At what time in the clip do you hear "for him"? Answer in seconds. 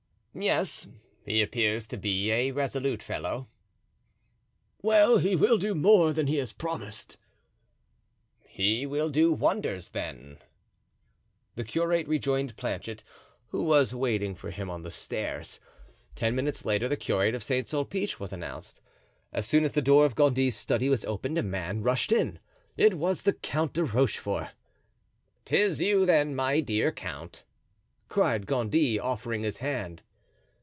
14.33-14.69